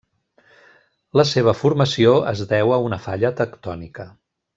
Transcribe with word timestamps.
La 1.21 1.25
seva 1.31 1.53
formació 1.59 2.13
es 2.31 2.41
deu 2.55 2.73
a 2.79 2.83
una 2.87 2.99
falla 3.05 3.33
tectònica. 3.43 4.09